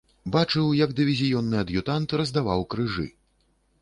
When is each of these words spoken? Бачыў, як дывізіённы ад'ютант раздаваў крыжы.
Бачыў, 0.35 0.69
як 0.77 0.95
дывізіённы 1.01 1.59
ад'ютант 1.65 2.17
раздаваў 2.23 2.67
крыжы. 2.75 3.07